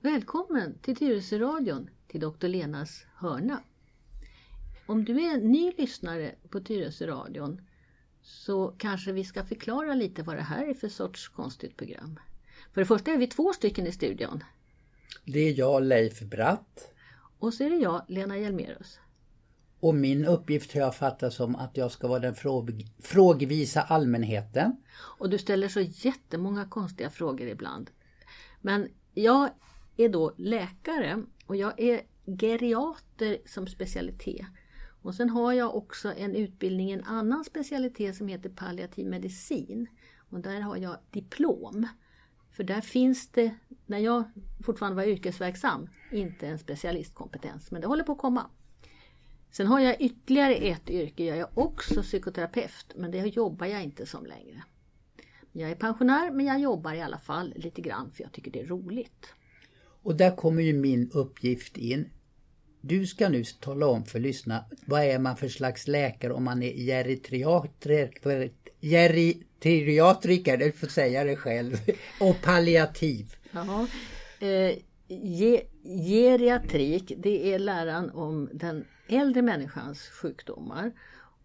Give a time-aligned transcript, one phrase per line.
[0.00, 2.48] Välkommen till Tyresöradion, till Dr.
[2.48, 3.62] Lenas hörna.
[4.86, 7.60] Om du är ny lyssnare på Tyresöradion
[8.22, 12.20] så kanske vi ska förklara lite vad det här är för sorts konstigt program.
[12.72, 14.44] För det första är vi två stycken i studion.
[15.24, 16.94] Det är jag, Leif Bratt.
[17.38, 18.98] Och så är det jag, Lena Hjelmerus.
[19.80, 24.76] Och min uppgift har jag fattat som att jag ska vara den fråg frågvisa allmänheten.
[25.18, 27.90] Och du ställer så jättemånga konstiga frågor ibland.
[28.60, 29.50] Men jag
[29.98, 32.02] är då läkare och jag är
[32.40, 34.46] geriater som specialitet.
[35.02, 39.86] Och sen har jag också en utbildning i en annan specialitet som heter palliativ medicin.
[40.30, 41.88] Och där har jag diplom.
[42.50, 43.54] För där finns det,
[43.86, 44.24] när jag
[44.64, 47.70] fortfarande var yrkesverksam, inte en specialistkompetens.
[47.70, 48.50] Men det håller på att komma.
[49.50, 54.06] Sen har jag ytterligare ett yrke, jag är också psykoterapeut, men det jobbar jag inte
[54.06, 54.62] som längre.
[55.52, 58.60] Jag är pensionär men jag jobbar i alla fall lite grann för jag tycker det
[58.60, 59.34] är roligt.
[60.02, 62.10] Och där kommer ju min uppgift in.
[62.80, 66.62] Du ska nu tala om för lyssna, vad är man för slags läkare om man
[66.62, 68.50] är geritriatriker,
[69.60, 71.76] geriatriker, du får säga det själv,
[72.20, 73.34] och palliativ.
[73.50, 73.86] Jaha.
[74.40, 74.78] eh,
[75.08, 80.92] ge, geriatrik, det är läran om den äldre människans sjukdomar.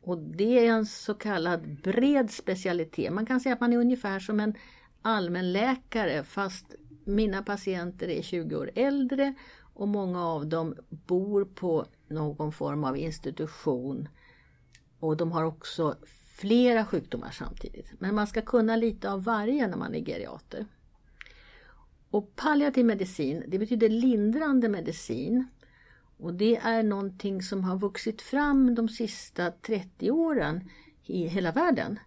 [0.01, 3.13] Och det är en så kallad bred specialitet.
[3.13, 4.55] Man kan säga att man är ungefär som en
[5.01, 9.33] allmänläkare fast mina patienter är 20 år äldre
[9.73, 14.07] och många av dem bor på någon form av institution.
[14.99, 15.95] Och de har också
[16.35, 17.91] flera sjukdomar samtidigt.
[17.99, 20.65] Men man ska kunna lite av varje när man är geriater.
[22.09, 25.47] Och palliativ medicin, det betyder lindrande medicin.
[26.17, 30.69] Och det är någonting som har vuxit fram de sista 30 åren
[31.05, 31.99] i hela världen.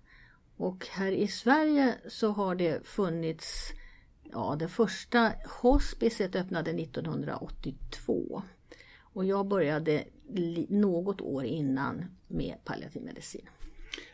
[0.57, 3.73] Och här i Sverige så har det funnits,
[4.33, 8.43] ja det första hospicet öppnade 1982.
[8.99, 10.05] Och jag började
[10.69, 13.49] något år innan med palliativ medicin.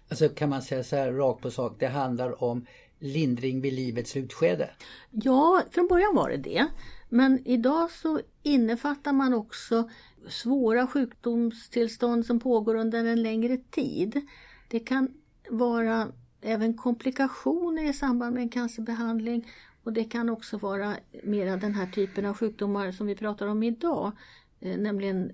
[0.09, 2.67] Alltså kan man säga så här rakt på sak, det handlar om
[2.99, 4.71] lindring vid livets slutskede?
[5.11, 6.67] Ja, från början var det det.
[7.09, 9.91] Men idag så innefattar man också
[10.29, 14.21] svåra sjukdomstillstånd som pågår under en längre tid.
[14.69, 15.15] Det kan
[15.51, 16.09] vara
[16.41, 19.49] även komplikationer i samband med en cancerbehandling
[19.85, 23.63] och det kan också vara mera den här typen av sjukdomar som vi pratar om
[23.63, 24.13] idag.
[24.61, 25.33] Eh, nämligen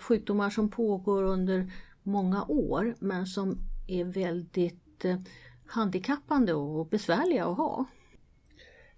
[0.00, 1.72] sjukdomar som pågår under
[2.02, 3.58] många år men som
[3.88, 5.20] är väldigt eh,
[5.66, 7.84] handikappande och besvärliga att ha.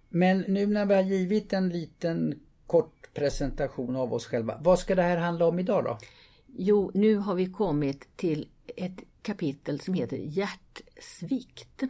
[0.08, 4.94] Men nu när vi har givit en liten kort presentation av oss själva, vad ska
[4.94, 5.98] det här handla om idag då?
[6.46, 11.82] Jo, nu har vi kommit till ett kapitel som heter hjärtsvikt.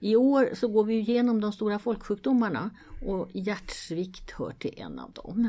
[0.00, 2.70] I år så går vi igenom de stora folksjukdomarna
[3.06, 5.48] och hjärtsvikt hör till en av dem.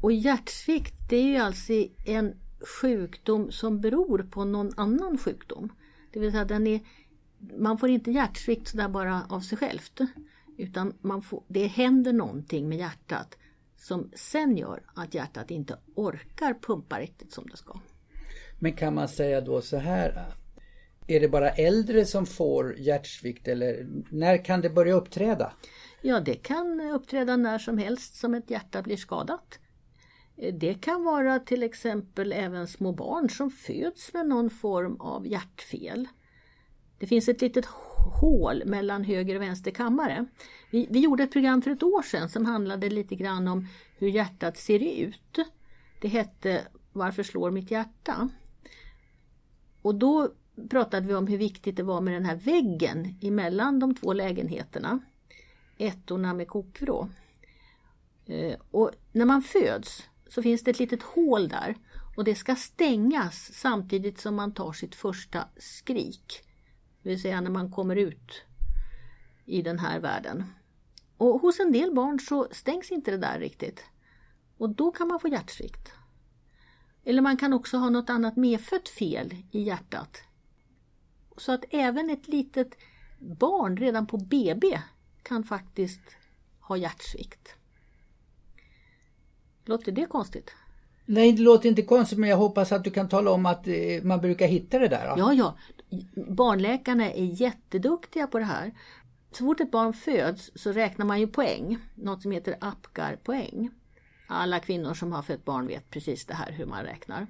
[0.00, 1.72] Och hjärtsvikt det är ju alltså
[2.04, 2.34] en
[2.80, 5.72] sjukdom som beror på någon annan sjukdom.
[6.12, 6.80] Det vill säga den är,
[7.58, 10.00] man får inte hjärtsvikt sådär bara av sig självt.
[10.56, 13.38] Utan man får, det händer någonting med hjärtat
[13.76, 17.80] som sen gör att hjärtat inte orkar pumpa riktigt som det ska.
[18.58, 20.26] Men kan man säga då så här
[21.06, 25.52] är det bara äldre som får hjärtsvikt eller när kan det börja uppträda?
[26.02, 29.58] Ja, det kan uppträda när som helst som ett hjärta blir skadat.
[30.52, 36.08] Det kan vara till exempel även små barn som föds med någon form av hjärtfel.
[36.98, 37.66] Det finns ett litet
[38.20, 40.26] hål mellan höger och vänster kammare.
[40.70, 43.68] Vi, vi gjorde ett program för ett år sedan som handlade lite grann om
[43.98, 45.38] hur hjärtat ser ut.
[46.00, 46.62] Det hette
[46.92, 48.28] Varför slår mitt hjärta?
[49.82, 50.32] Och då
[50.70, 54.98] pratade vi om hur viktigt det var med den här väggen emellan de två lägenheterna.
[55.78, 57.08] Ettorna med kokvrå.
[58.26, 61.76] Eh, och när man föds så finns det ett litet hål där
[62.16, 66.42] och det ska stängas samtidigt som man tar sitt första skrik.
[67.02, 68.42] Det vill säga när man kommer ut
[69.44, 70.44] i den här världen.
[71.16, 73.84] Och hos en del barn så stängs inte det där riktigt.
[74.58, 75.92] Och då kan man få hjärtsvikt.
[77.04, 80.22] Eller man kan också ha något annat medfött fel i hjärtat.
[81.36, 82.74] Så att även ett litet
[83.18, 84.78] barn redan på BB
[85.22, 86.00] kan faktiskt
[86.60, 87.54] ha hjärtsvikt.
[89.64, 90.50] Låter det konstigt?
[91.04, 94.02] Nej, det låter inte konstigt men jag hoppas att du kan tala om att eh,
[94.02, 95.08] man brukar hitta det där.
[95.08, 95.14] Då.
[95.18, 95.56] Ja, ja.
[96.28, 98.72] Barnläkarna är jätteduktiga på det här.
[99.32, 103.70] Så fort ett barn föds så räknar man ju poäng, något som heter Apgar-poäng.
[104.26, 107.26] Alla kvinnor som har fött barn vet precis det här hur man räknar.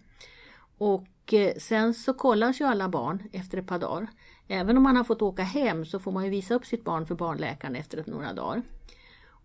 [0.78, 4.06] Och eh, sen så kollas ju alla barn efter ett par dagar.
[4.49, 7.06] Även om man har fått åka hem så får man ju visa upp sitt barn
[7.06, 8.62] för barnläkaren efter några dagar.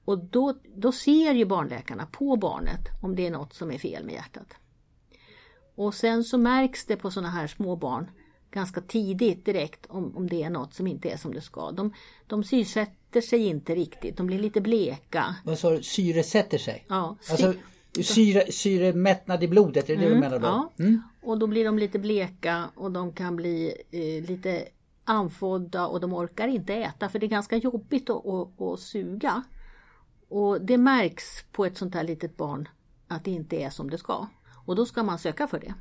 [0.05, 4.03] Och då, då ser ju barnläkarna på barnet om det är något som är fel
[4.05, 4.53] med hjärtat.
[5.75, 8.11] Och sen så märks det på sådana här små barn
[8.51, 11.71] ganska tidigt direkt om, om det är något som inte är som det ska.
[11.71, 11.93] De,
[12.27, 15.35] de syresätter sig inte riktigt, de blir lite bleka.
[15.43, 15.83] Vad sa du?
[15.83, 16.85] Syresätter sig?
[16.89, 17.53] Ja, sy- Alltså
[18.03, 20.47] syre, syremättnad i blodet, är det det du menar då?
[20.47, 20.73] ja.
[20.79, 21.01] Mm.
[21.21, 24.65] Och då blir de lite bleka och de kan bli eh, lite
[25.03, 29.43] andfådda och de orkar inte äta för det är ganska jobbigt att, att, att suga.
[30.29, 32.67] Och det märks på ett sånt här litet barn
[33.07, 34.27] att det inte är som det ska.
[34.65, 35.73] Och då ska man söka för det.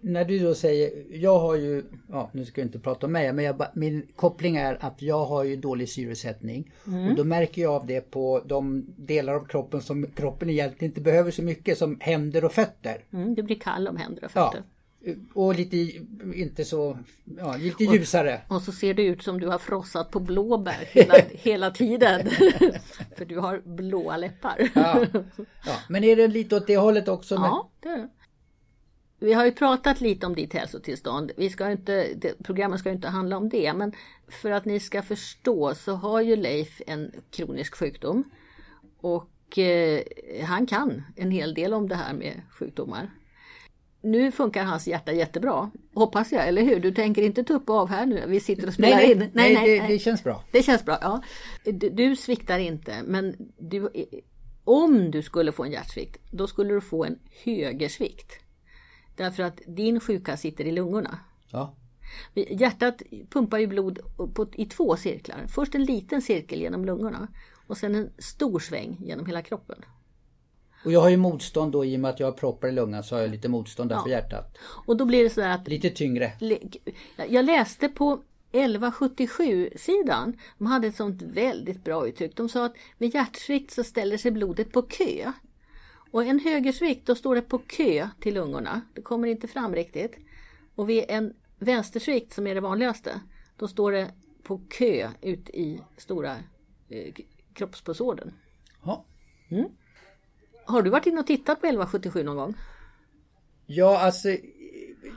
[0.00, 3.32] När du då säger, jag har ju, ja nu ska jag inte prata om mig,
[3.32, 6.70] men jag, min koppling är att jag har ju dålig syresättning.
[6.86, 7.08] Mm.
[7.08, 11.00] Och då märker jag av det på de delar av kroppen som kroppen egentligen inte
[11.00, 13.04] behöver så mycket som händer och fötter.
[13.12, 14.50] Mm, det blir kall om händer och Ja.
[14.50, 14.64] fötter.
[15.34, 15.76] Och lite,
[16.34, 16.98] inte så,
[17.38, 18.40] ja lite ljusare.
[18.48, 22.28] Och så ser det ut som du har frossat på blåbär hela, hela tiden.
[23.16, 24.70] för du har blåa läppar.
[24.74, 25.06] Ja.
[25.66, 27.34] Ja, men är det lite åt det hållet också?
[27.34, 28.08] Ja, det är det.
[29.20, 31.32] Vi har ju pratat lite om ditt hälsotillstånd.
[31.36, 33.92] Vi ska inte, det, programmet ska inte handla om det, men
[34.28, 38.30] för att ni ska förstå så har ju Leif en kronisk sjukdom.
[39.00, 40.02] Och eh,
[40.44, 43.10] han kan en hel del om det här med sjukdomar.
[44.02, 46.80] Nu funkar hans hjärta jättebra, hoppas jag, eller hur?
[46.80, 48.24] Du tänker inte tuppa av här nu?
[48.26, 49.30] Vi sitter och nej, spelar nej, in.
[49.34, 50.44] nej, det, det känns bra.
[50.52, 51.22] Det känns bra, ja.
[51.64, 53.88] Du, du sviktar inte, men du,
[54.64, 58.32] om du skulle få en hjärtsvikt, då skulle du få en högersvikt.
[59.18, 61.18] Därför att din sjuka sitter i lungorna.
[61.50, 61.74] Ja.
[62.34, 63.98] Hjärtat pumpar ju blod
[64.34, 65.46] på, i två cirklar.
[65.48, 67.28] Först en liten cirkel genom lungorna
[67.66, 69.84] och sen en stor sväng genom hela kroppen.
[70.84, 73.04] Och jag har ju motstånd då i och med att jag har proppar i lungan
[73.04, 74.58] så har jag lite motstånd där för hjärtat.
[74.86, 76.32] Och då blir det så att Lite tyngre.
[77.28, 78.22] Jag läste på
[78.52, 82.36] 1177-sidan, de hade ett sånt väldigt bra uttryck.
[82.36, 85.32] De sa att vid hjärtsvikt så ställer sig blodet på kö.
[86.10, 88.82] Och en högersvikt, då står det på kö till lungorna.
[88.94, 90.16] Det kommer inte fram riktigt.
[90.74, 93.20] Och vid en vänstersvikt, som är det vanligaste,
[93.56, 94.10] då står det
[94.42, 96.36] på kö ut i stora
[96.88, 97.14] eh,
[97.52, 98.32] kroppspulsådern.
[98.84, 99.04] Ja.
[100.64, 102.54] Har du varit inne och tittat på 1177 någon gång?
[103.66, 104.28] Ja, alltså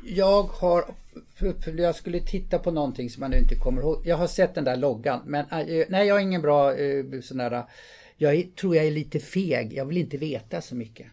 [0.03, 0.85] jag har
[1.77, 4.01] jag skulle titta på någonting som nu inte kommer ihåg.
[4.05, 7.37] Jag har sett den där loggan men eh, nej jag har ingen bra eh, sån
[7.37, 7.63] där
[8.21, 9.73] jag är, tror jag är lite feg.
[9.73, 11.07] Jag vill inte veta så mycket.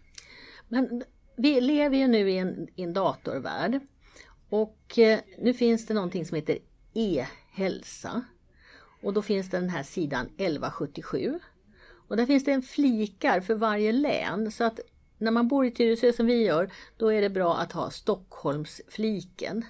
[0.68, 1.02] Men
[1.36, 3.80] vi lever ju nu i en, i en datorvärld
[4.48, 6.58] och eh, nu finns det någonting som heter
[6.94, 8.24] e-hälsa.
[9.02, 11.38] Och då finns det den här sidan 1177.
[12.08, 14.80] Och där finns det en flikar för varje län så att
[15.18, 19.64] när man bor i Tyresö som vi gör då är det bra att ha Stockholmsfliken.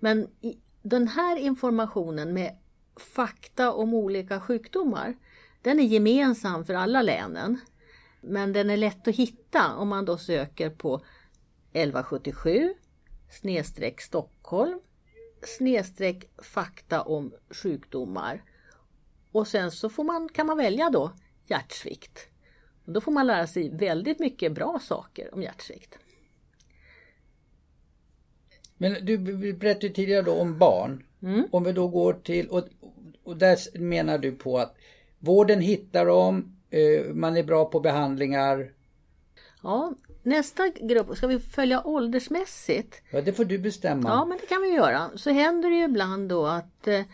[0.00, 2.56] Men i, den här informationen med
[3.14, 5.16] fakta om olika sjukdomar
[5.66, 7.60] den är gemensam för alla länen.
[8.20, 10.94] Men den är lätt att hitta om man då söker på
[11.72, 12.74] 1177
[13.30, 14.80] snedstreck Stockholm
[15.42, 18.42] snedstreck fakta om sjukdomar.
[19.32, 21.12] Och sen så får man, kan man välja då
[21.46, 22.28] hjärtsvikt.
[22.84, 25.98] Och då får man lära sig väldigt mycket bra saker om hjärtsvikt.
[28.76, 29.18] Men du
[29.52, 31.04] berättade tidigare då om barn.
[31.50, 32.68] Om vi då går till och,
[33.22, 34.76] och där menar du på att
[35.18, 38.72] vården hittar dem, eh, man är bra på behandlingar.
[39.62, 39.92] Ja,
[40.22, 43.02] nästa grupp, ska vi följa åldersmässigt?
[43.10, 44.08] Ja, det får du bestämma.
[44.08, 45.10] Ja, men det kan vi göra.
[45.14, 47.04] Så händer det ju ibland då att eh,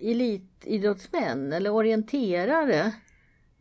[0.00, 2.92] elitidrottsmän eller orienterare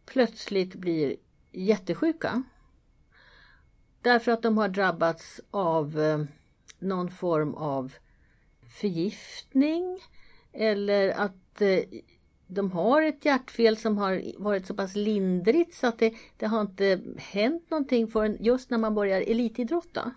[0.05, 1.15] plötsligt blir
[1.51, 2.43] jättesjuka.
[4.01, 6.23] Därför att de har drabbats av eh,
[6.79, 7.93] någon form av
[8.79, 9.99] förgiftning
[10.53, 11.79] eller att eh,
[12.53, 16.61] de har ett hjärtfel som har varit så pass lindrigt så att det, det har
[16.61, 20.11] inte hänt någonting förrän just när man börjar elitidrotta.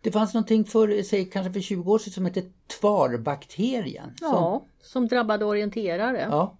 [0.00, 2.42] Det fanns någonting för, säg kanske för 20 år sedan som hette
[2.80, 4.10] tvarbakterien.
[4.18, 6.28] Som, Ja, som drabbade orienterare.
[6.30, 6.56] ja.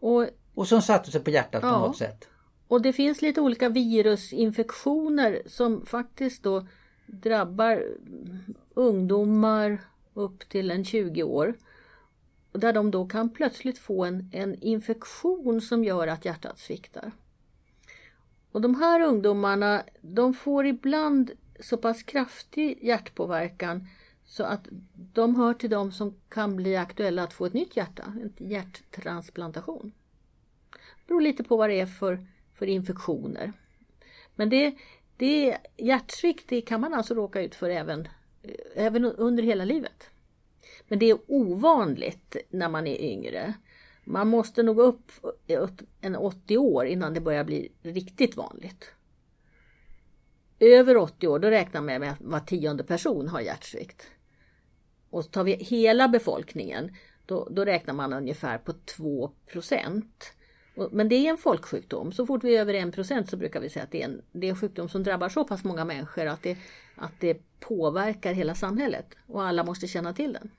[0.00, 1.78] Och, Och som satte sig på hjärtat på Ja.
[1.78, 2.28] något sätt.
[2.68, 6.66] och det finns lite olika virusinfektioner som faktiskt då
[7.06, 7.84] drabbar
[8.74, 9.78] ungdomar
[10.14, 11.54] upp till en 20 år.
[12.56, 17.12] Där de då kan plötsligt få en, en infektion som gör att hjärtat sviktar.
[18.52, 23.88] Och de här ungdomarna de får ibland så pass kraftig hjärtpåverkan
[24.24, 28.04] så att de hör till de som kan bli aktuella att få ett nytt hjärta,
[28.22, 29.92] en hjärttransplantation.
[30.70, 33.52] Det beror lite på vad det är för, för infektioner.
[34.34, 34.74] Men det,
[35.16, 38.08] det hjärtsvikt det kan man alltså råka ut för även,
[38.42, 40.10] eh, även under hela livet.
[40.88, 43.54] Men det är ovanligt när man är yngre.
[44.04, 45.12] Man måste nog upp
[46.00, 48.92] en 80 år innan det börjar bli riktigt vanligt.
[50.58, 54.06] Över 80 år, då räknar man med att var tionde person har hjärtsvikt.
[55.10, 56.96] Och tar vi hela befolkningen,
[57.26, 60.32] då, då räknar man ungefär på 2 procent.
[60.90, 62.12] Men det är en folksjukdom.
[62.12, 64.22] Så fort vi är över 1 procent så brukar vi säga att det är, en,
[64.32, 66.56] det är en sjukdom som drabbar så pass många människor att det,
[66.96, 70.50] att det påverkar hela samhället och alla måste känna till den.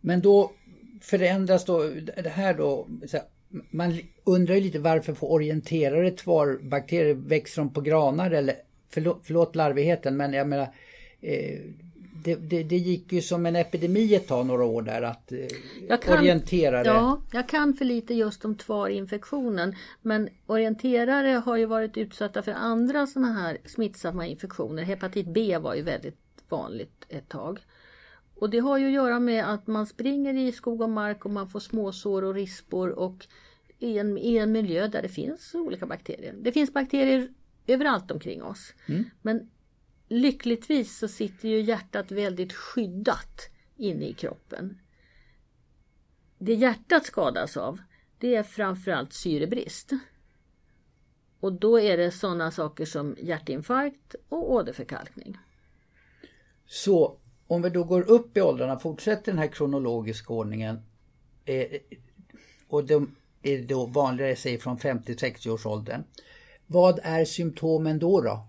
[0.00, 0.52] Men då
[1.00, 1.82] förändras då
[2.22, 2.86] det här då?
[3.70, 8.54] man undrar ju lite varför får orienterare tvarbakterier, växer de på granar eller
[8.88, 10.68] förlåt, förlåt larvigheten men jag menar
[11.20, 11.58] eh,
[12.24, 15.98] det, det, det, gick ju som en epidemi ett tag några år där att eh,
[15.98, 16.86] kan, orienterare.
[16.86, 19.74] Ja, jag kan för lite just om tvarinfektionen.
[20.02, 24.82] Men orienterare har ju varit utsatta för andra sådana här smittsamma infektioner.
[24.82, 27.58] Hepatit B var ju väldigt vanligt ett tag.
[28.34, 31.30] Och det har ju att göra med att man springer i skog och mark och
[31.30, 33.26] man får småsår och rispor och
[33.78, 36.34] i en, i en miljö där det finns olika bakterier.
[36.38, 37.28] Det finns bakterier
[37.66, 38.74] överallt omkring oss.
[38.86, 39.04] Mm.
[39.22, 39.50] Men
[40.08, 44.78] lyckligtvis så sitter ju hjärtat väldigt skyddat inne i kroppen.
[46.38, 47.80] Det hjärtat skadas av
[48.18, 49.92] det är framförallt syrebrist.
[51.40, 55.38] Och då är det sådana saker som hjärtinfarkt och åderförkalkning.
[56.66, 60.82] Så om vi då går upp i åldrarna, fortsätter den här kronologiska ordningen
[61.44, 61.80] eh,
[62.68, 66.04] och de är då vanligare säg från 50-60 års åldern.
[66.66, 68.20] Vad är symptomen då?
[68.20, 68.47] då?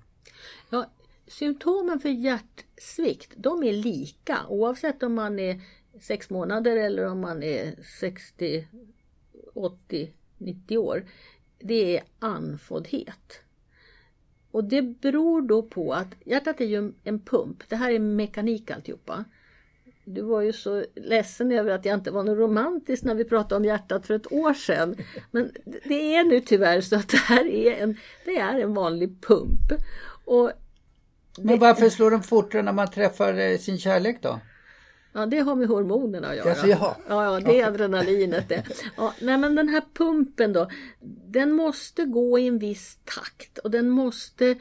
[1.30, 5.62] Symptomen för hjärtsvikt de är lika oavsett om man är
[6.02, 8.68] 6 månader eller om man är 60,
[9.54, 11.06] 80, 90 år.
[11.60, 13.42] Det är andfåddhet.
[14.52, 17.70] Och det beror då på att hjärtat är ju en pump.
[17.70, 19.26] Det här är mekanik alltihopa.
[20.06, 23.56] Du var ju så ledsen över att jag inte var något romantisk när vi pratade
[23.56, 24.96] om hjärtat för ett år sedan.
[25.32, 25.52] Men
[25.84, 29.72] det är nu tyvärr så att det här är en, det är en vanlig pump.
[30.26, 30.52] Och.
[31.38, 34.40] Men varför slår den fortare när man träffar eh, sin kärlek då?
[35.14, 36.50] Ja, det har med hormonerna att göra.
[36.50, 36.98] Alltså, ja.
[37.08, 38.64] ja, ja, det är adrenalinet det.
[38.98, 40.70] Ja, nej, men den här pumpen då,
[41.28, 44.56] den måste gå i en viss takt och den måste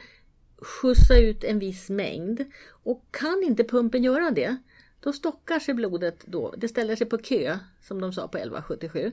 [0.57, 2.45] skjutsa ut en viss mängd.
[2.83, 4.57] Och kan inte pumpen göra det,
[4.99, 6.53] då stockar sig blodet då.
[6.57, 9.11] Det ställer sig på kö, som de sa på 1177.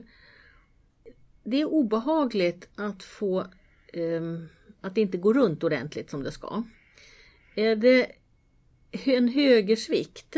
[1.43, 3.39] Det är obehagligt att få
[3.87, 4.21] eh,
[4.81, 6.63] att det inte går runt ordentligt som det ska.
[7.57, 8.11] Är det
[8.91, 10.37] en högersvikt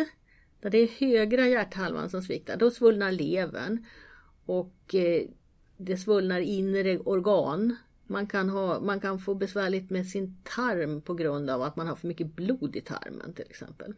[0.61, 3.85] där det är högra hjärthalvan som sviktar, då svullnar levern
[4.45, 5.21] och eh,
[5.77, 7.75] det svullnar inre organ.
[8.07, 11.87] Man kan, ha, man kan få besvärligt med sin tarm på grund av att man
[11.87, 13.93] har för mycket blod i tarmen till exempel.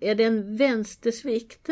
[0.00, 1.68] Är det en vänstersvikt,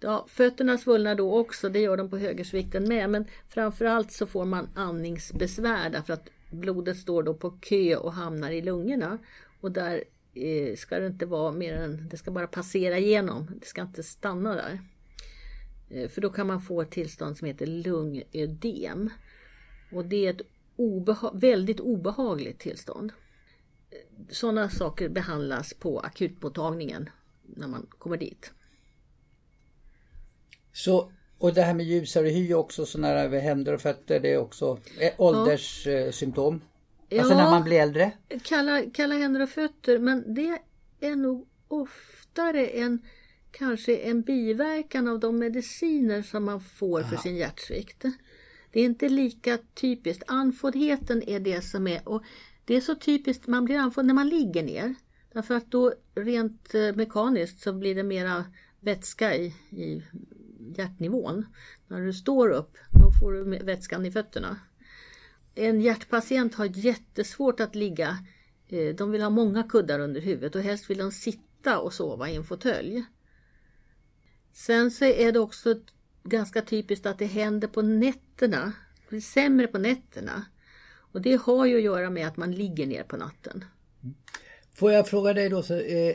[0.00, 4.44] ja, fötterna svullnar då också, det gör de på högersvikten med, men framförallt så får
[4.44, 9.18] man andningsbesvär därför att blodet står då på kö och hamnar i lungorna.
[9.60, 13.66] Och där eh, ska det inte vara mer än, det ska bara passera igenom, det
[13.66, 14.80] ska inte stanna där.
[15.90, 19.10] Eh, för då kan man få ett tillstånd som heter lungödem.
[19.92, 20.46] Och det är ett
[20.76, 23.12] obeha väldigt obehagligt tillstånd.
[23.90, 23.96] Eh,
[24.28, 27.10] sådana saker behandlas på akutmottagningen
[27.42, 28.52] när man kommer dit.
[30.72, 34.38] Så, och det här med ljusare hy också, sådana här händer och fötter, det är
[34.38, 34.78] också
[35.18, 36.60] ålderssymptom?
[36.64, 36.75] Ja.
[37.10, 38.12] Alltså ja, när man blir äldre?
[38.42, 40.58] Kalla, kalla händer och fötter, men det
[41.00, 43.02] är nog oftare en
[43.50, 47.08] kanske en biverkan av de mediciner som man får Aha.
[47.08, 48.04] för sin hjärtsvikt.
[48.72, 50.22] Det är inte lika typiskt.
[50.26, 52.22] Andfåddheten är det som är, och
[52.64, 54.94] det är så typiskt, man blir andfådd när man ligger ner.
[55.32, 58.44] Därför att då rent eh, mekaniskt så blir det mera
[58.80, 60.02] vätska i, i
[60.76, 61.46] hjärtnivån.
[61.86, 64.56] När du står upp, då får du vätskan i fötterna
[65.56, 68.18] en hjärtpatient har jättesvårt att ligga.
[68.68, 72.28] Eh, de vill ha många kuddar under huvudet och helst vill de sitta och sova
[72.28, 73.04] i en fåtölj.
[74.52, 75.74] Sen så är det också
[76.24, 78.72] ganska typiskt att det händer på nätterna.
[79.04, 80.44] Det blir sämre på nätterna.
[81.12, 83.64] Och det har ju att göra med att man ligger ner på natten.
[84.74, 86.14] Får jag fråga dig då, så, eh,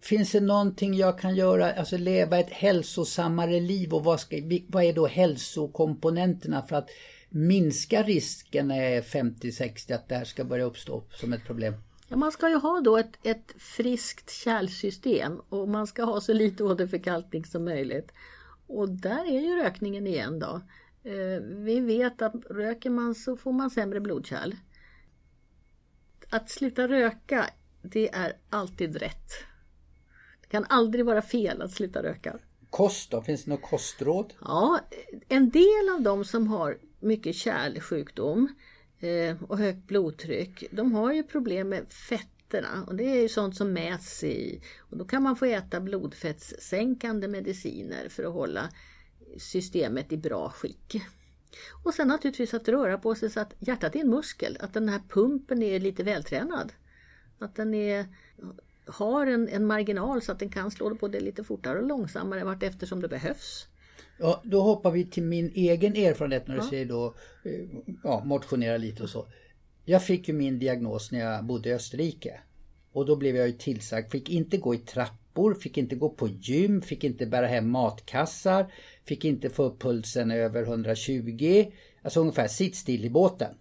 [0.00, 4.36] finns det någonting jag kan göra, alltså leva ett hälsosammare liv och vad, ska,
[4.68, 6.88] vad är då hälsokomponenterna för att
[7.30, 11.74] minska risken när 50-60 att det här ska börja uppstå som ett problem?
[12.08, 16.32] Ja, man ska ju ha då ett, ett friskt kärlsystem och man ska ha så
[16.32, 18.12] lite åderförkalkning som möjligt.
[18.66, 20.60] Och där är ju rökningen igen då.
[21.02, 24.54] Eh, vi vet att röker man så får man sämre blodkärl.
[26.30, 27.46] Att sluta röka,
[27.82, 29.30] det är alltid rätt.
[30.40, 32.38] Det kan aldrig vara fel att sluta röka.
[32.70, 33.22] kost då?
[33.22, 34.34] Finns det något kostråd?
[34.40, 34.80] Ja,
[35.28, 38.48] en del av dem som har mycket kärlsjukdom
[39.00, 43.56] eh, och högt blodtryck, de har ju problem med fetterna och det är ju sånt
[43.56, 48.70] som mäts i och då kan man få äta blodfettssänkande mediciner för att hålla
[49.38, 51.02] systemet i bra skick.
[51.84, 54.88] Och sen naturligtvis att röra på sig så att hjärtat är en muskel, att den
[54.88, 56.72] här pumpen är lite vältränad.
[57.38, 58.06] Att den är,
[58.86, 62.44] har en, en marginal så att den kan slå på det lite fortare och långsammare
[62.44, 63.66] vart eftersom det behövs.
[64.20, 66.70] Ja, då hoppar vi till min egen erfarenhet när du ja.
[66.70, 67.52] säger då eh,
[68.04, 69.26] ja, motionera lite och så.
[69.84, 72.40] Jag fick ju min diagnos när jag bodde i Österrike.
[72.92, 76.28] Och då blev jag ju tillsagd, fick inte gå i trappor, fick inte gå på
[76.28, 78.72] gym, fick inte bära hem matkassar,
[79.04, 81.72] fick inte få upp pulsen över 120.
[82.02, 83.54] Alltså ungefär sitt still i båten.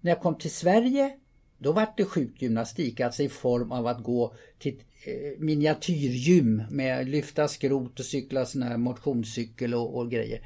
[0.00, 1.16] När jag kom till Sverige
[1.62, 7.48] då var det sjukgymnastik, alltså i form av att gå till eh, miniatyrgym med lyfta
[7.48, 10.40] skrot och cykla sån här motionscykel och, och, grejer.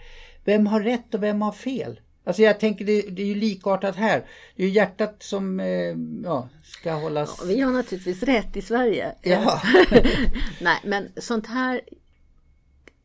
[0.45, 2.01] Vem har rätt och vem har fel?
[2.25, 4.27] Alltså jag tänker det, det är ju likartat här.
[4.57, 7.37] Det är ju hjärtat som eh, ja, ska hållas...
[7.41, 9.15] Ja, vi har naturligtvis rätt i Sverige.
[9.23, 9.63] Ja.
[10.61, 11.81] Nej men sånt här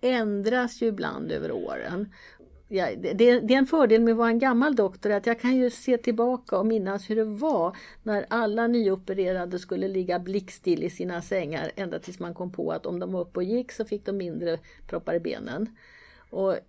[0.02, 2.13] ändras ju ibland över åren
[2.72, 5.56] ja, det, det, är en fördel med att vara en gammal doktor att jag kan
[5.56, 10.90] ju se tillbaka och minnas hur det var när alla nyopererade skulle ligga blickstill i
[10.90, 13.86] sina sängar ända tills man kom på att om de var uppe och gick så
[13.86, 15.78] fick de mindre proppar i benen.
[16.30, 16.60] Och eh,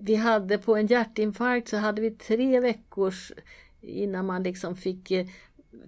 [0.00, 3.32] vi hade på en hjärtinfarkt så hade vi tre veckors
[3.80, 5.26] innan man liksom fick eh,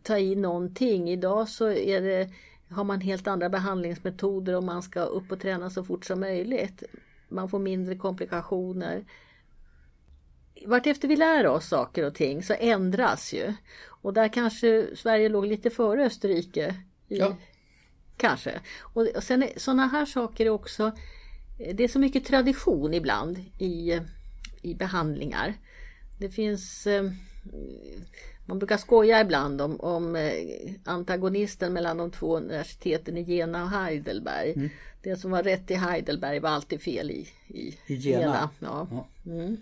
[0.03, 1.11] ta i någonting.
[1.11, 2.31] Idag så är det,
[2.71, 6.83] har man helt andra behandlingsmetoder och man ska upp och träna så fort som möjligt
[7.29, 9.05] man får mindre komplikationer.
[10.67, 13.55] Vartefter vi lär oss saker och ting så ändras ju.
[13.87, 16.75] Och där kanske Sverige låg lite före Österrike.
[17.09, 17.37] I, ja.
[18.17, 18.61] Kanske.
[18.81, 20.93] Och, sen sådana här saker är också
[21.75, 24.01] Det är så mycket tradition ibland i,
[24.63, 25.55] i behandlingar.
[26.19, 27.05] Det finns eh,
[28.47, 30.33] man brukar skoja ibland om, om eh,
[30.85, 34.53] antagonisten mellan de två universiteten i Jena och Heidelberg.
[34.53, 34.69] Mm.
[35.03, 38.21] Det som var rätt i Heidelberg var alltid fel i, i, I Jena.
[38.21, 38.51] Jena.
[38.59, 38.89] Ja.
[38.91, 39.07] Ja.
[39.33, 39.57] Mm.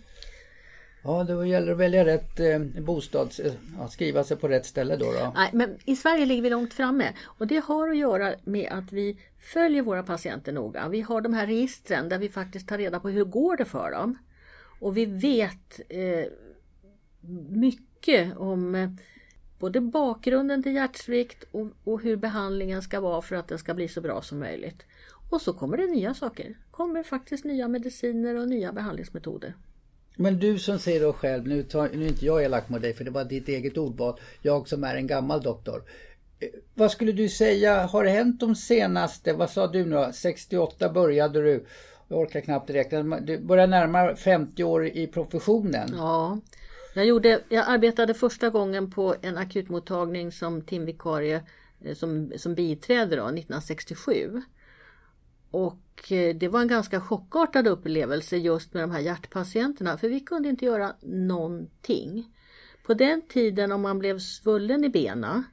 [1.05, 3.40] ja, då gäller det att välja rätt eh, bostads...
[3.40, 5.33] Eh, ja, skriva sig på rätt ställe då, då.
[5.35, 8.92] Nej, men i Sverige ligger vi långt framme och det har att göra med att
[8.92, 10.88] vi följer våra patienter noga.
[10.88, 13.90] Vi har de här registren där vi faktiskt tar reda på hur går det för
[13.90, 14.18] dem.
[14.81, 16.25] Och vi vet eh,
[17.49, 17.84] mycket
[18.37, 18.90] om eh,
[19.59, 23.88] både bakgrunden till hjärtsvikt och, och, hur behandlingen ska vara för att den ska bli
[23.88, 24.83] så bra som möjligt.
[25.31, 26.59] Och så kommer det nya saker.
[26.71, 29.55] kommer faktiskt nya mediciner och nya behandlingsmetoder.
[30.17, 32.95] Men du som säger då själv, nu, tar, nu är inte jag elak mot dig
[32.95, 35.83] för det var ditt eget ordval, jag som är en gammal doktor.
[36.40, 41.43] Eh, vad skulle du säga har hänt de senaste, vad sa du nu 68 började
[41.43, 41.64] du,
[42.09, 45.88] jag orkar knappt räkna, du börjar närma 50 år i professionen.
[45.97, 46.38] Ja,
[46.95, 51.43] jag, gjorde, jag arbetade första gången på en akutmottagning som timvikarie
[51.85, 54.43] eh, som, som biträde då, 1967.
[55.51, 60.21] Och eh, det var en ganska chockartad upplevelse just med de här hjärtpatienterna för vi
[60.21, 62.35] kunde inte göra någonting.
[62.87, 65.45] På den tiden om man blev svullen i benen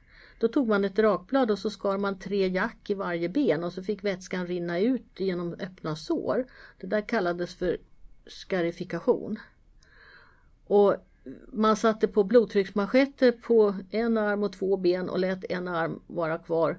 [0.42, 3.72] då tog man ett rakblad och så skar man tre jack i varje ben och
[3.72, 6.46] så fick vätskan rinna ut genom öppna sår.
[6.80, 7.76] Det där kallades för
[8.26, 9.38] skarifikation.
[10.66, 10.96] Och
[11.52, 16.38] man satte på blodtrycksmanschetter på en arm och två ben och lät en arm vara
[16.38, 16.78] kvar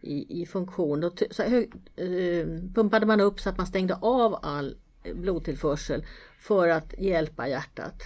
[0.00, 1.00] i, i funktion.
[1.00, 4.76] Då så hög, eh, pumpade man upp så att man stängde av all
[5.14, 6.04] blodtillförsel
[6.38, 8.02] för att hjälpa hjärtat.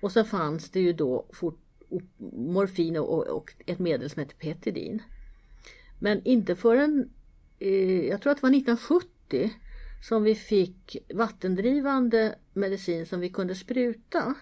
[0.00, 1.60] Och så fanns det ju då fort,
[2.36, 5.02] morfin och, och, ett medel som heter petidin.
[5.98, 7.10] Men inte förrän,
[7.58, 9.50] eh, jag tror att det var 1970
[10.02, 14.34] som vi fick vattendrivande medicin som vi kunde spruta.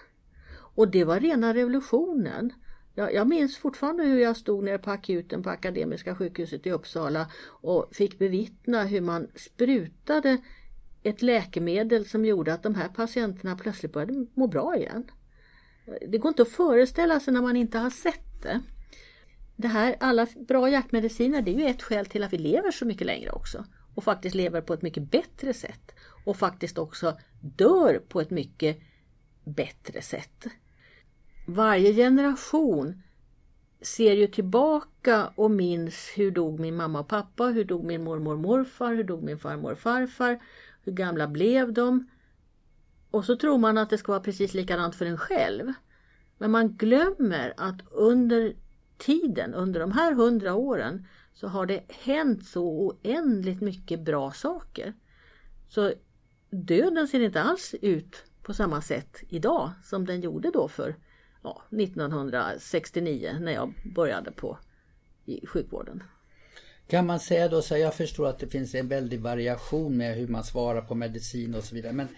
[0.78, 2.52] Och det var rena revolutionen.
[2.94, 7.30] Jag, jag minns fortfarande hur jag stod nere på akuten på Akademiska sjukhuset i Uppsala
[7.46, 10.38] och fick bevittna hur man sprutade
[11.02, 15.10] ett läkemedel som gjorde att de här patienterna plötsligt började må bra igen.
[16.08, 18.60] Det går inte att föreställa sig när man inte har sett det.
[19.56, 22.84] Det här, alla bra hjärtmediciner, det är ju ett skäl till att vi lever så
[22.84, 23.64] mycket längre också.
[23.94, 25.94] Och faktiskt lever på ett mycket bättre sätt.
[26.24, 28.78] Och faktiskt också dör på ett mycket
[29.44, 30.46] bättre sätt
[31.48, 33.02] varje generation
[33.80, 38.32] ser ju tillbaka och minns hur dog min mamma och pappa, hur dog min mormor
[38.32, 40.42] och morfar, hur dog min farmor och farfar,
[40.84, 42.11] hur gamla blev de?
[43.11, 45.72] Och så tror man att det ska vara precis likadant för en själv.
[46.38, 48.56] Men man glömmer att under
[48.98, 54.94] tiden, under de här hundra åren, så har det hänt så oändligt mycket bra saker.
[55.68, 55.92] Så
[56.50, 60.96] döden ser inte alls ut på samma sätt idag som den gjorde då för
[61.70, 64.58] ja, 1969 när jag började på
[65.26, 66.02] i sjukvården.
[66.88, 70.28] Kan man säga då så jag förstår att det finns en väldig variation med hur
[70.28, 71.92] man svarar på medicin och så vidare.
[71.92, 72.08] Men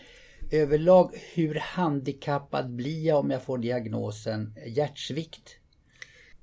[0.50, 5.56] överlag, hur handikappad blir jag om jag får diagnosen hjärtsvikt?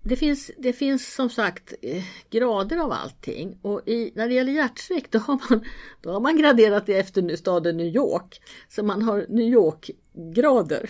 [0.03, 4.51] Det finns, det finns som sagt eh, grader av allting och i, när det gäller
[4.51, 5.65] hjärtsvikt då har, man,
[6.01, 8.41] då har man graderat det efter staden New York.
[8.69, 10.89] Så man har New York-grader.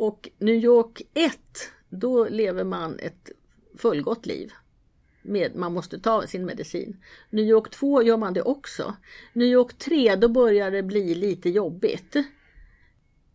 [0.00, 1.38] Och New York 1,
[1.88, 3.30] då lever man ett
[3.78, 4.52] fullgott liv.
[5.22, 7.04] Med, man måste ta sin medicin.
[7.30, 8.96] New York 2 gör man det också.
[9.32, 12.16] New York 3, då börjar det bli lite jobbigt.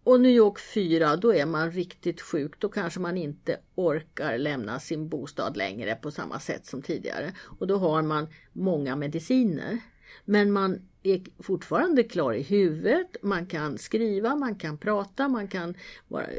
[0.04, 2.60] Och New York 4, då är man riktigt sjuk.
[2.60, 7.34] Då kanske man inte orkar lämna sin bostad längre på samma sätt som tidigare.
[7.60, 9.80] Och då har man många mediciner.
[10.26, 10.82] Men man
[11.14, 15.76] är fortfarande klar i huvudet, man kan skriva, man kan prata, man kan
[16.08, 16.38] vara eh,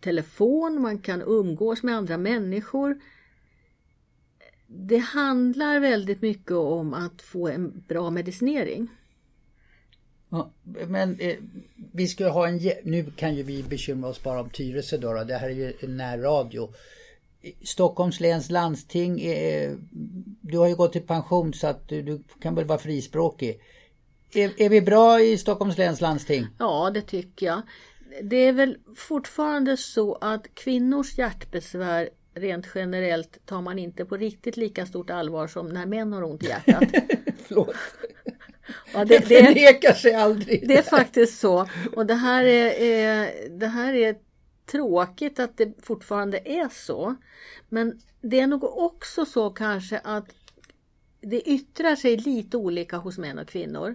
[0.00, 3.00] telefon, man kan umgås med andra människor.
[4.66, 8.88] Det handlar väldigt mycket om att få en bra medicinering.
[10.28, 10.50] Ja,
[10.88, 11.36] men eh,
[11.92, 12.60] vi ska ha en...
[12.84, 15.24] Nu kan ju vi bekymra oss bara om Tyresö då, då.
[15.24, 16.72] Det här är ju närradio.
[17.62, 19.76] Stockholms läns landsting, eh, eh,
[20.40, 23.60] du har ju gått i pension så att du, du kan väl vara frispråkig.
[24.36, 26.46] Är, är, vi bra i Stockholms läns landsting?
[26.58, 27.62] Ja, det tycker jag.
[28.22, 34.56] Det är väl fortfarande så att kvinnors hjärtbesvär rent generellt tar man inte på riktigt
[34.56, 36.84] lika stort allvar som när män har ont i hjärtat.
[37.46, 37.76] Förlåt.
[38.94, 40.68] Ja, det, det förnekar sig aldrig.
[40.68, 41.68] Det är faktiskt så.
[41.96, 44.16] Och det här är, är, det här är
[44.66, 47.16] tråkigt att det fortfarande är så.
[47.68, 50.26] Men det är nog också så kanske att
[51.20, 53.94] det yttrar sig lite olika hos män och kvinnor.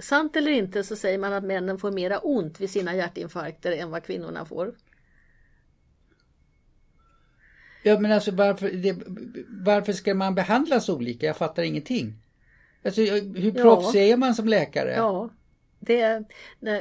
[0.00, 3.90] Sant eller inte så säger man att männen får mera ont vid sina hjärtinfarkter än
[3.90, 4.74] vad kvinnorna får.
[7.82, 8.96] Ja men alltså varför, det,
[9.48, 11.26] varför ska man behandlas olika?
[11.26, 12.14] Jag fattar ingenting.
[12.84, 14.12] Alltså hur proffsig ja.
[14.12, 14.94] är man som läkare?
[14.96, 15.30] Ja,
[15.78, 16.24] det,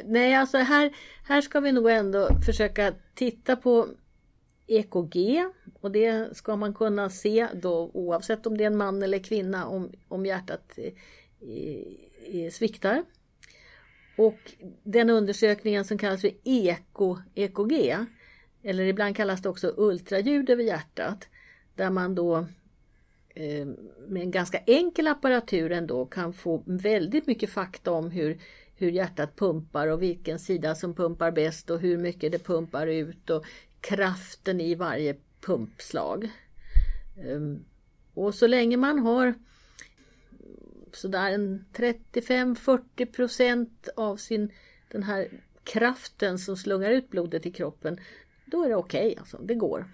[0.06, 3.88] nej alltså här, här ska vi nog ändå försöka titta på
[4.68, 5.46] EKG
[5.82, 9.68] och det ska man kunna se då oavsett om det är en man eller kvinna
[9.68, 10.80] om, om hjärtat
[12.26, 13.04] Eh, sviktar.
[14.18, 14.40] Och
[14.84, 18.06] den undersökningen som kallas för EKO-EKG
[18.64, 21.28] eller ibland kallas det också ultraljud över hjärtat
[21.76, 22.38] där man då
[23.36, 23.68] eh,
[24.08, 28.40] med en ganska enkel apparatur ändå kan få väldigt mycket fakta om hur,
[28.76, 33.30] hur hjärtat pumpar och vilken sida som pumpar bäst och hur mycket det pumpar ut
[33.30, 33.46] och
[33.82, 36.30] kraften i varje pumpslag.
[37.24, 37.66] Ehm,
[38.14, 39.34] och så länge man har
[40.96, 44.52] sådär en 35-40 procent av sin
[44.92, 45.28] den här
[45.64, 48.00] kraften som slungar ut blodet i kroppen,
[48.46, 49.86] då är det okej, okay, alltså, det går.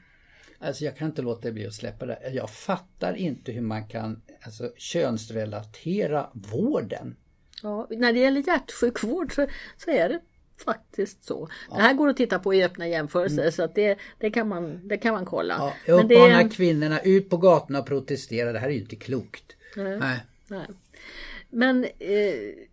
[0.59, 2.31] Alltså jag kan inte låta bli att släppa det.
[2.33, 7.15] Jag fattar inte hur man kan alltså, könsrelatera vården.
[7.63, 10.19] Ja, när det gäller hjärtsjukvård så, så är det
[10.65, 11.49] faktiskt så.
[11.69, 11.75] Ja.
[11.75, 13.51] Det här går att titta på i öppna jämförelser mm.
[13.51, 15.55] så att det, det, kan man, det kan man kolla.
[15.57, 16.49] Ja, jag uppmanar det...
[16.49, 18.51] kvinnorna ut på gatorna och protestera.
[18.51, 19.55] Det här är ju inte klokt.
[19.75, 19.99] Nej.
[19.99, 20.19] Nej.
[20.47, 20.67] Nej.
[21.49, 22.67] Men eh,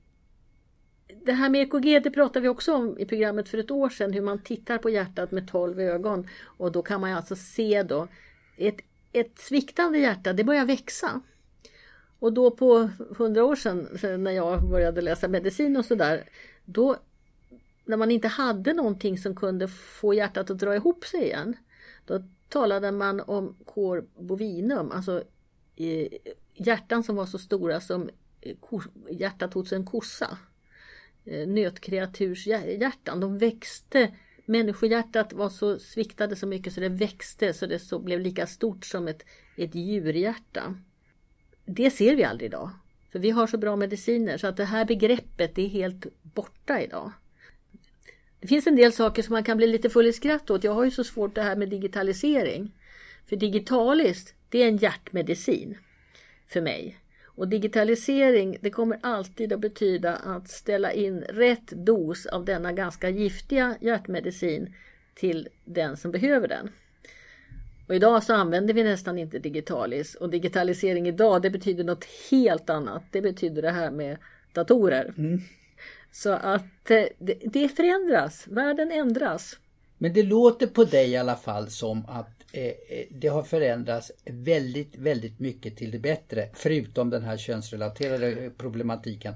[1.25, 4.13] det här med EKG det pratade vi också om i programmet för ett år sedan.
[4.13, 6.29] Hur man tittar på hjärtat med 12 ögon.
[6.45, 8.09] Och då kan man alltså se då
[8.57, 8.77] ett,
[9.13, 11.21] ett sviktande hjärta, det börjar växa.
[12.19, 13.89] Och då på hundra år sedan
[14.25, 16.29] när jag började läsa medicin och sådär.
[16.65, 16.97] Då
[17.85, 21.57] när man inte hade någonting som kunde få hjärtat att dra ihop sig igen.
[22.07, 25.23] Då talade man om cor bovinum, alltså
[25.77, 26.09] eh,
[26.63, 28.57] hjärtan som var så stora som eh,
[29.11, 30.39] hjärtat hos en kossa.
[31.25, 34.15] Eh, nötkreaturshjärtan, de växte.
[34.45, 38.85] Människohjärtat var så sviktade så mycket så det växte så det så blev lika stort
[38.85, 39.25] som ett,
[39.57, 40.75] ett djurhjärta.
[41.65, 42.71] Det ser vi aldrig idag.
[43.13, 47.13] För vi har så bra mediciner så att det här begreppet är helt borta idag.
[48.41, 50.65] Det finns en del saker som man kan bli lite full i skratt åt.
[50.65, 52.73] Jag har ju så svårt det här med digitalisering.
[53.27, 55.79] För digitaliskt, det är en hjärtmedicin
[56.53, 56.99] för mig.
[57.25, 63.09] Och digitalisering, det kommer alltid att betyda att ställa in rätt dos av denna ganska
[63.09, 64.75] giftiga hjärtmedicin
[65.15, 66.71] till den som behöver den.
[67.89, 72.71] Och idag så använder vi nästan inte digitalis och digitalisering idag det betyder något helt
[72.71, 73.03] annat.
[73.11, 74.17] Det betyder det här med
[74.53, 75.15] datorer.
[75.19, 75.41] Mm.
[76.13, 79.59] Så att eh, det, det förändras, världen ändras.
[79.99, 84.13] Men det låter på dig i alla fall som att Eh, eh, det har förändrats
[84.25, 86.49] väldigt, väldigt mycket till det bättre.
[86.55, 89.35] Förutom den här könsrelaterade eh, problematiken.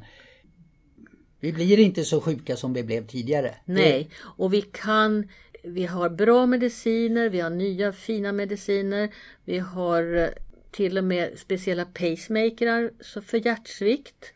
[1.40, 3.54] Vi blir inte så sjuka som vi blev tidigare.
[3.64, 5.28] Nej, och vi kan
[5.62, 9.10] vi har bra mediciner, vi har nya fina mediciner,
[9.44, 10.34] vi har
[10.70, 14.32] till och med speciella pacemakrar för hjärtsvikt.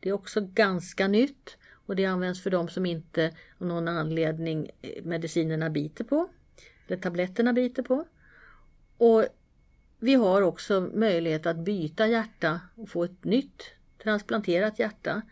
[0.00, 1.56] Det är också ganska nytt
[1.86, 4.70] och det används för de som inte av någon anledning
[5.02, 6.28] medicinerna biter på.
[6.86, 8.04] Eller tabletterna biter på.
[8.98, 9.24] Och
[9.98, 13.62] vi har också möjlighet att byta hjärta och få ett nytt
[14.02, 15.22] transplanterat hjärta.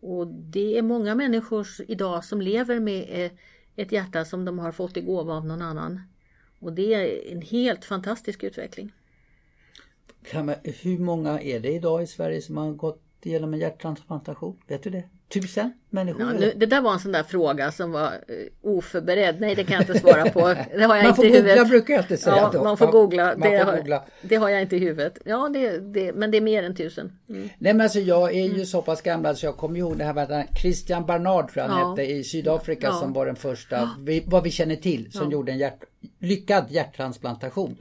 [0.00, 3.32] Och det är många människor idag som lever med eh,
[3.76, 6.00] ett hjärta som de har fått i gåva av någon annan.
[6.58, 8.92] Och det är en helt fantastisk utveckling.
[10.34, 14.62] Man, hur många är det idag i Sverige som har gått igenom en hjärttransplantation?
[14.66, 15.04] Vet du det?
[15.32, 16.22] Tusen människor?
[16.22, 19.40] Ja, nu, det där var en sån där fråga som var uh, oförberedd.
[19.40, 20.40] Nej, det kan jag inte svara på.
[20.76, 22.36] Det har jag man får inte i googla brukar jag alltid säga.
[22.36, 22.64] Ja, då.
[22.64, 23.24] man får googla.
[23.24, 24.04] Man det, får har, googla.
[24.22, 25.18] det har jag inte i huvudet.
[25.24, 27.18] Ja, det, det, men det är mer än tusen.
[27.28, 27.48] Mm.
[27.58, 30.14] Nej men alltså jag är ju så pass gammal så jag kommer ihåg det här
[30.14, 31.90] med Christian Barnard tror jag han Ja.
[31.90, 32.92] hette i Sydafrika Ja.
[32.92, 35.80] som var den första, vi, vad vi känner till, som gjorde en hjärt,
[36.18, 37.76] lyckad hjärttransplantation.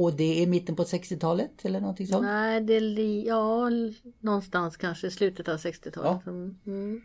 [0.00, 0.04] Ja.
[0.04, 2.22] Och det är mitten på 60-talet eller någonting sånt?
[2.22, 3.70] Nej, det är ja,
[4.20, 6.26] någonstans kanske slutet av 60-talet.
[6.26, 6.56] Mm.
[6.66, 7.00] Mm.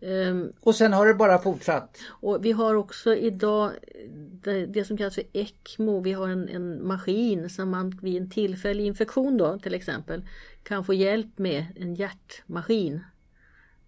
[0.00, 1.98] Ehm, Och sen har det bara fortsatt.
[2.08, 3.72] Och vi har också idag
[4.14, 6.00] det, det som kallas för ECMO.
[6.00, 10.24] Vi har en, en maskin som man vid en tillfällig infektion då till exempel
[10.62, 13.00] kan få hjälp med en hjärtmaskin.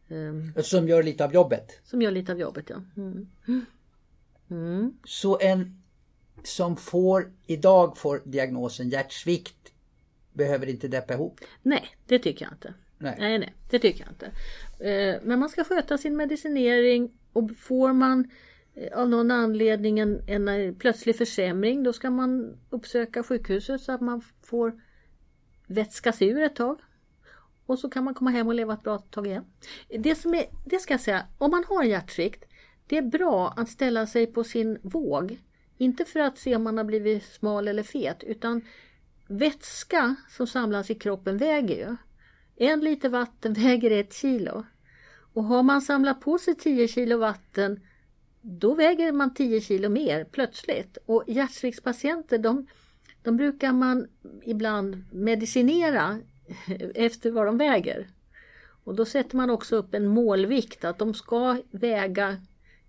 [0.09, 1.81] ehm, Som gör lite av jobbet.
[1.85, 2.71] som gör lite av jobbet.
[2.71, 2.83] Ja.
[2.97, 3.27] Mm.
[4.51, 4.93] Mm.
[5.05, 5.83] Så en
[6.47, 9.73] som får idag får diagnosen hjärtsvikt
[10.33, 11.41] behöver inte deppa ihop.
[11.63, 12.75] Nej, det tycker jag inte.
[12.99, 13.17] Nej.
[13.19, 14.27] Nej, nej, det tycker jag inte.
[14.85, 18.31] Eh, Men man ska sköta sin medicinering och får man
[18.75, 23.93] eh, av någon anledning en, en eh, plötslig försämring då ska man uppsöka sjukhuset så
[23.93, 24.81] att man får
[25.67, 26.79] vätskas ur ett tag.
[27.67, 29.45] Och så kan man komma hem och leva ett bra tag igen.
[29.89, 32.45] Det, som är, det ska jag säga, om man har hjärtsvikt,
[32.87, 35.39] det är bra att ställa sig på sin våg.
[35.79, 38.63] Inte för att se om man har blivit smal eller fet utan
[39.27, 41.97] vätska som samlas i kroppen väger ju.
[42.57, 44.65] En liter vatten väger ett kilo.
[45.33, 47.81] Och har man samlat på sig 10 kilo vatten
[48.41, 50.99] då väger man 10 kilo mer plötsligt.
[51.07, 52.67] Och hjärtsviktspatienter de,
[53.23, 54.09] de brukar man
[54.43, 56.19] ibland medicinera
[56.95, 58.09] efter vad de väger.
[58.85, 62.37] Och då sätter man också upp en målvikt att de ska väga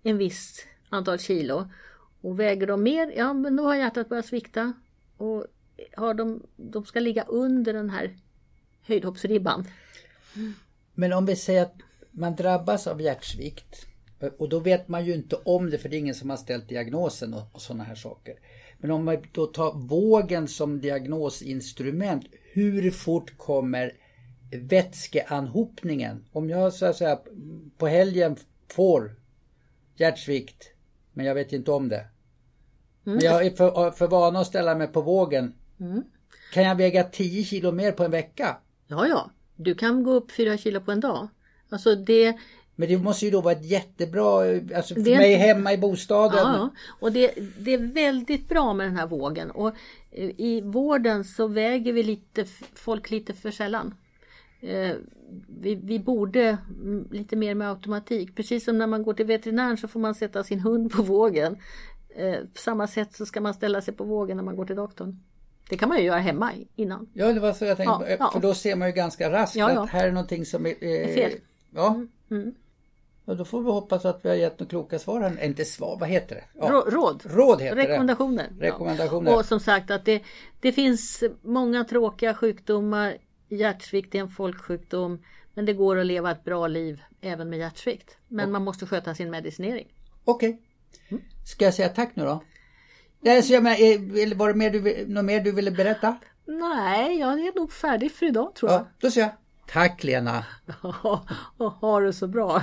[0.02, 1.70] en viss antal kilo.
[2.20, 4.72] Och väger de mer, ja men då har hjärtat börjat svikta.
[5.16, 5.46] Och
[5.96, 8.16] har de, de ska ligga under den här
[8.82, 9.66] höjdhoppsribban.
[10.94, 11.74] Men om vi säger att
[12.10, 13.86] man drabbas av hjärtsvikt
[14.38, 16.68] och då vet man ju inte om det för det är ingen som har ställt
[16.68, 18.34] diagnosen och, och sådana här saker.
[18.78, 23.92] Men om man då tar vågen som diagnosinstrument, hur fort kommer
[24.52, 26.24] vätskeanhopningen?
[26.32, 27.18] Om jag så att säga
[27.78, 28.36] på helgen
[28.68, 29.16] får
[29.96, 30.70] hjärtsvikt
[31.12, 32.06] men jag vet inte om det.
[33.04, 35.54] Men jag är för, för vana att ställa mig på vågen.
[36.52, 38.56] Kan jag väga 10 kilo mer på en vecka?
[38.86, 41.28] Ja, ja, du kan gå upp 4 kilo på en dag.
[41.68, 42.36] Alltså det,
[42.76, 44.40] Men det måste ju då vara ett jättebra,
[44.76, 46.38] alltså för Det är mig inte- hemma i bostaden.
[46.38, 46.70] Ja,
[47.00, 49.50] och det, det är väldigt bra med den här vågen.
[49.50, 49.68] Och
[50.10, 52.44] eh, i vården så väger vi lite,
[52.74, 53.94] folk lite för sällan.
[54.60, 54.96] Eh,
[55.60, 58.36] Vi, vi borde mm, lite mer med automatik.
[58.36, 61.56] Precis som när man går till veterinären så får man sätta sin hund på vågen.
[62.16, 64.76] Eh, På samma sätt så ska man ställa sig på vågen när man går till
[64.76, 65.20] doktorn.
[65.68, 67.08] Det kan man ju göra hemma innan.
[67.12, 68.04] Ja, det var så jag tänkte.
[68.10, 68.30] Ja, ja.
[68.32, 69.82] För då ser man ju ganska raskt Ja, ja.
[69.84, 70.70] att här är någonting som är...
[70.70, 71.30] eh, fel.
[71.30, 71.40] Mm,
[71.74, 72.00] Ja.
[73.24, 75.20] Och då får vi hoppas att vi har gett några kloka svar.
[75.20, 75.44] här.
[75.44, 76.44] Inte svar, vad heter det?
[76.60, 76.68] Ja.
[76.70, 77.22] Rå- Råd.
[77.26, 78.48] Råd heter Rekommendationer.
[78.58, 78.66] det.
[78.66, 79.34] Rekommendationer.
[79.36, 80.22] Och som sagt att det,
[80.60, 83.16] det finns många tråkiga sjukdomar.
[83.50, 85.22] Hjärtsvikt är en folksjukdom.
[85.54, 88.16] Men det går att leva ett bra liv även med hjärtsvikt.
[88.28, 89.88] Men man måste sköta sin medicinering.
[90.24, 90.60] Okej.
[91.46, 92.42] Ska jag säga tack nu då?
[93.20, 96.16] Nej, så jag men, eh, var det mer du, något mer du ville berätta?
[96.44, 98.80] Nej, jag är nog färdig för idag tror jag.
[98.80, 99.36] Ja, då säger jag
[99.66, 100.44] tack Lena.
[101.56, 102.62] och ha det så bra.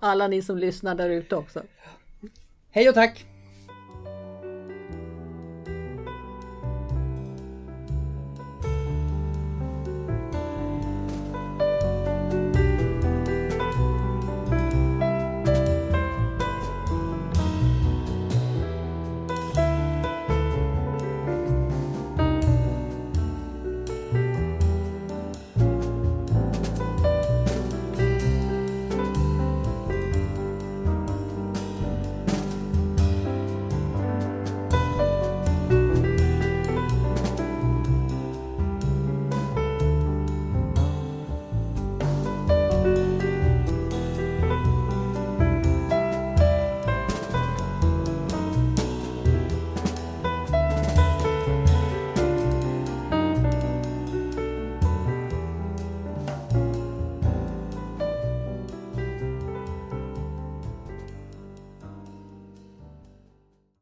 [0.00, 1.62] Alla ni som lyssnar där ute också.
[2.70, 3.26] Hej och tack.